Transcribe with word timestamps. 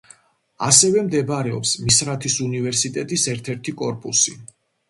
ასევე 0.67 1.03
მდებარეობს 1.09 1.75
მისრათის 1.89 2.39
უნივერსიტეტის 2.47 3.29
ერთ-ერთი 3.35 3.79
კორპუსი. 3.83 4.39